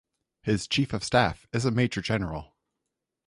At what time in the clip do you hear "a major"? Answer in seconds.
1.63-2.01